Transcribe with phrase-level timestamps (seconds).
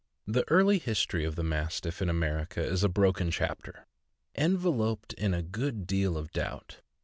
[0.25, 3.85] The early history of the Mastiff in America is a broken chapter,
[4.35, 6.81] enveloped in a good deal of doubt.